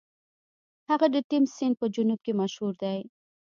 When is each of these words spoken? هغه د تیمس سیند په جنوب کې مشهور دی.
هغه 0.89 1.07
د 1.13 1.17
تیمس 1.29 1.49
سیند 1.57 1.75
په 1.81 1.85
جنوب 1.95 2.19
کې 2.25 2.33
مشهور 2.41 2.73
دی. 2.83 2.99